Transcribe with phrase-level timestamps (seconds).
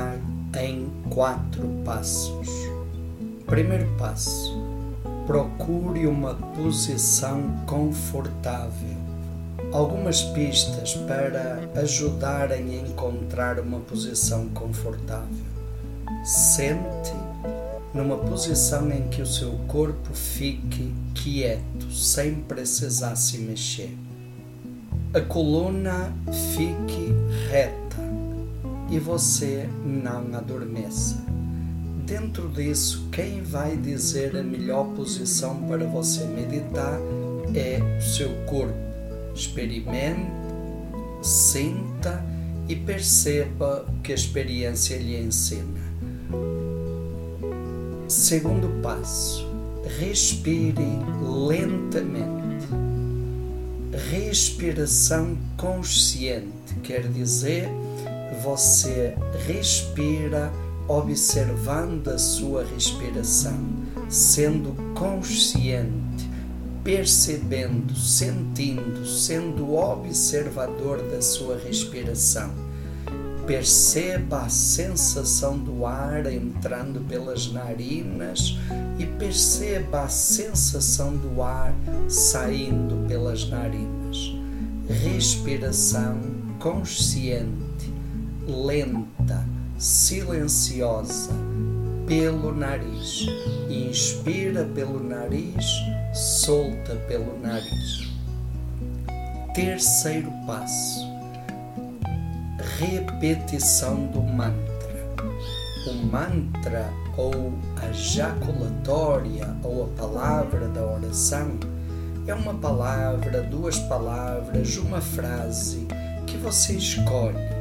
[0.00, 0.18] Meditar
[0.58, 2.48] em quatro passos.
[3.46, 4.56] Primeiro passo:
[5.26, 8.98] procure uma posição confortável.
[9.72, 15.44] Algumas pistas para ajudarem a encontrar uma posição confortável.
[16.24, 17.14] Sente
[17.94, 23.96] numa posição em que o seu corpo fique quieto, sem precisar se mexer.
[25.12, 26.12] A coluna
[26.54, 27.12] fique
[27.50, 27.89] reta
[28.90, 31.16] e você não adormeça.
[32.04, 36.98] Dentro disso, quem vai dizer a melhor posição para você meditar
[37.54, 38.74] é o seu corpo.
[39.34, 40.28] Experimente,
[41.22, 42.24] sinta
[42.68, 45.80] e perceba o que a experiência lhe ensina.
[48.08, 49.46] Segundo passo,
[49.98, 50.98] respire
[51.48, 52.40] lentamente.
[54.10, 57.68] Respiração consciente quer dizer
[58.42, 60.52] você respira
[60.88, 63.58] observando a sua respiração,
[64.08, 66.28] sendo consciente,
[66.82, 72.50] percebendo, sentindo, sendo observador da sua respiração.
[73.46, 78.56] Perceba a sensação do ar entrando pelas narinas
[78.98, 81.74] e perceba a sensação do ar
[82.08, 84.34] saindo pelas narinas.
[84.88, 86.20] Respiração
[86.58, 87.99] consciente
[88.46, 89.44] lenta,
[89.78, 91.32] silenciosa,
[92.06, 93.26] pelo nariz.
[93.68, 95.64] Inspira pelo nariz,
[96.12, 98.10] solta pelo nariz.
[99.54, 101.06] Terceiro passo:
[102.78, 104.70] repetição do mantra.
[105.86, 111.58] O mantra ou a jaculatória ou a palavra da oração
[112.26, 115.86] é uma palavra, duas palavras, uma frase
[116.26, 117.59] que você escolhe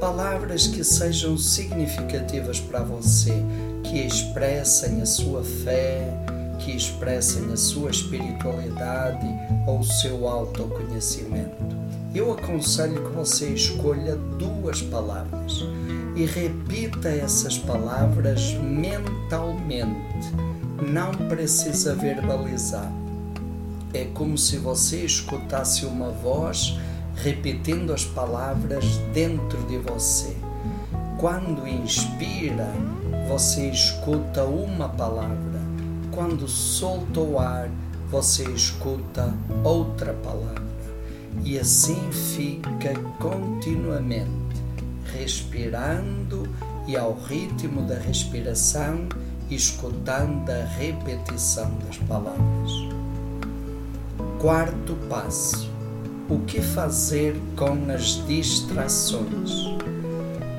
[0.00, 3.34] palavras que sejam significativas para você,
[3.84, 6.12] que expressem a sua fé,
[6.58, 9.26] que expressem a sua espiritualidade
[9.66, 11.76] ou o seu autoconhecimento.
[12.14, 15.64] Eu aconselho que você escolha duas palavras
[16.16, 20.32] e repita essas palavras mentalmente.
[20.90, 22.90] Não precisa verbalizar.
[23.94, 26.78] É como se você escutasse uma voz
[27.22, 30.36] repetindo as palavras dentro de você.
[31.18, 32.72] Quando inspira,
[33.28, 35.60] você escuta uma palavra.
[36.12, 37.68] Quando solta o ar,
[38.08, 39.34] você escuta
[39.64, 40.68] outra palavra.
[41.44, 44.62] E assim fica continuamente,
[45.12, 46.48] respirando
[46.86, 49.08] e ao ritmo da respiração,
[49.50, 52.72] escutando a repetição das palavras.
[54.40, 55.77] Quarto passo
[56.28, 59.78] o que fazer com as distrações?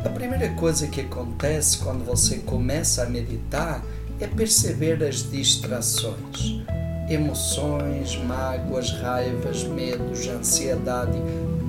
[0.04, 3.84] A primeira coisa que acontece quando você começa a meditar
[4.20, 6.64] é perceber as distrações.
[7.08, 11.18] Emoções, mágoas, raivas, medos, ansiedade,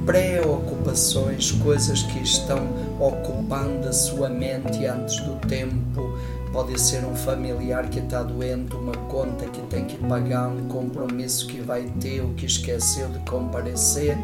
[0.06, 2.58] preocupações, coisas que estão
[2.98, 6.09] ocupando a sua mente antes do tempo,
[6.52, 11.46] Pode ser um familiar que está doente, uma conta que tem que pagar, um compromisso
[11.46, 14.18] que vai ter, o que esqueceu de comparecer.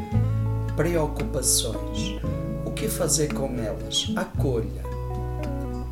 [0.75, 2.21] Preocupações.
[2.65, 4.13] O que fazer com elas?
[4.17, 4.85] Acolha.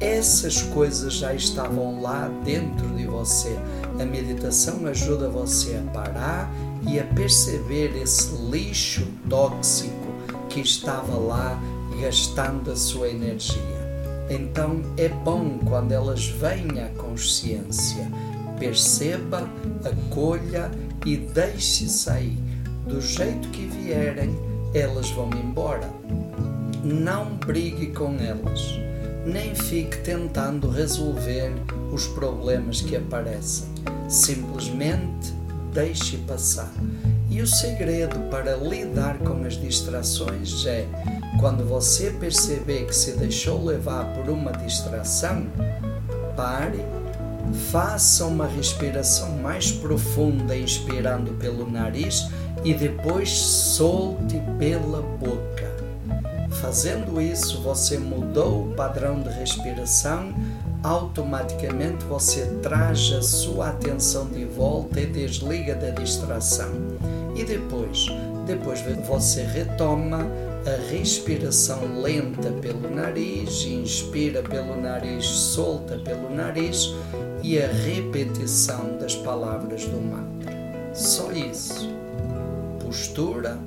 [0.01, 3.57] Essas coisas já estavam lá dentro de você.
[4.01, 6.53] A meditação ajuda você a parar
[6.87, 10.13] e a perceber esse lixo tóxico
[10.49, 11.57] que estava lá
[12.01, 13.84] gastando a sua energia.
[14.29, 18.11] Então é bom quando elas vêm à consciência.
[18.59, 19.49] Perceba,
[19.85, 20.71] acolha
[21.05, 22.39] e deixe sair.
[22.87, 24.37] Do jeito que vierem,
[24.75, 25.91] elas vão embora.
[26.83, 28.79] Não brigue com elas,
[29.25, 31.53] nem fique tentando resolver
[31.93, 33.69] os problemas que aparecem.
[34.09, 35.33] Simplesmente
[35.73, 36.73] deixe passar.
[37.31, 40.87] E o segredo para lidar com as distrações é
[41.39, 45.47] quando você perceber que se deixou levar por uma distração,
[46.37, 46.85] pare,
[47.71, 52.29] faça uma respiração mais profunda, inspirando pelo nariz
[52.65, 55.75] e depois solte pela boca.
[56.61, 60.33] Fazendo isso, você mudou o padrão de respiração,
[60.83, 66.71] automaticamente você traz a sua atenção de volta e desliga da distração.
[67.35, 68.07] E depois,
[68.47, 70.27] depois você retoma
[70.67, 76.95] a respiração lenta pelo nariz, inspira pelo nariz, solta pelo nariz
[77.43, 80.55] e a repetição das palavras do mantra.
[80.95, 81.87] Só isso.
[82.81, 83.59] Postura,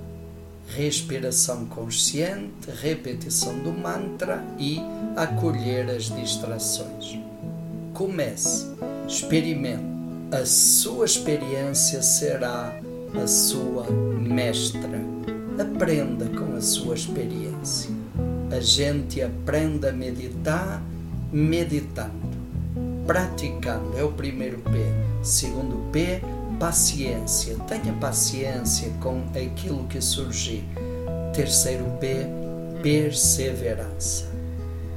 [0.75, 4.81] respiração consciente, repetição do mantra e
[5.15, 7.19] acolher as distrações.
[7.93, 8.67] Comece,
[9.07, 9.97] experimente.
[10.31, 12.81] A sua experiência será
[13.15, 14.99] a sua mestra.
[15.59, 17.89] Aprenda com a sua experiência.
[18.55, 20.83] A gente aprende a meditar
[21.31, 22.37] meditando,
[23.05, 23.97] praticando.
[23.97, 24.71] É o primeiro P.
[25.23, 26.21] Segundo P,
[26.59, 27.55] paciência.
[27.67, 30.63] Tenha paciência com aquilo que surgir.
[31.33, 32.27] Terceiro P,
[32.81, 34.25] perseverança.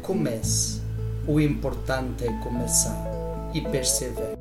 [0.03, 0.81] Comece.
[1.27, 4.40] O importante é começar e perseverar.